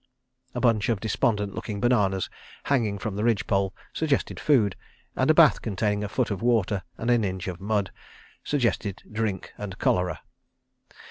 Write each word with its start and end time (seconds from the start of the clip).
A 0.55 0.59
bunch 0.59 0.89
of 0.89 0.99
despondent 0.99 1.53
looking 1.53 1.79
bananas 1.79 2.27
hanging 2.63 2.97
from 2.97 3.15
the 3.15 3.23
ridge 3.23 3.45
pole 3.45 3.71
suggested 3.93 4.39
food, 4.39 4.75
and 5.15 5.29
a 5.29 5.33
bath 5.35 5.61
containing 5.61 6.03
a 6.03 6.09
foot 6.09 6.31
of 6.31 6.41
water 6.41 6.81
and 6.97 7.11
an 7.11 7.23
inch 7.23 7.47
of 7.47 7.61
mud 7.61 7.91
suggested 8.43 9.03
drink 9.11 9.53
and 9.59 9.77
cholera. 9.77 10.21